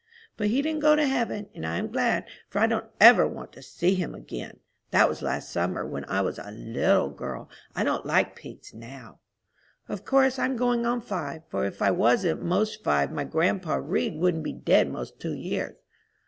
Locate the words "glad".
1.91-2.25